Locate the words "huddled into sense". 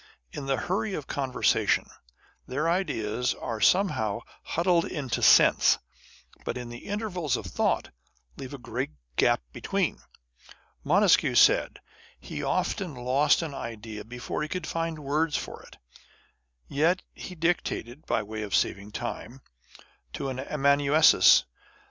4.41-5.77